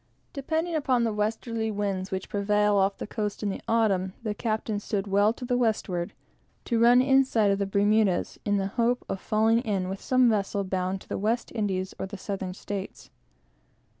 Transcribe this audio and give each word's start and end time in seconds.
Depending 0.33 0.73
upon 0.73 1.03
the 1.03 1.13
westerly 1.13 1.69
winds, 1.69 2.09
which 2.09 2.27
prevail 2.27 2.75
off 2.75 2.97
the 2.97 3.05
coast 3.05 3.43
in 3.43 3.49
the 3.49 3.61
autumn, 3.67 4.13
the 4.23 4.33
captain 4.33 4.79
stood 4.79 5.05
well 5.05 5.31
to 5.33 5.45
the 5.45 5.59
westward, 5.59 6.13
to 6.65 6.79
run 6.79 7.03
inside 7.03 7.51
of 7.51 7.59
the 7.59 7.67
Bermudas, 7.67 8.39
and 8.43 8.53
in 8.53 8.57
the 8.57 8.65
hope 8.65 9.05
of 9.07 9.21
falling 9.21 9.59
in 9.59 9.89
with 9.89 10.01
some 10.01 10.27
vessel 10.27 10.63
bound 10.63 11.01
to 11.01 11.07
the 11.07 11.19
West 11.19 11.51
Indies 11.53 11.93
or 11.99 12.07
the 12.07 12.17
Southern 12.17 12.55
States. 12.55 13.11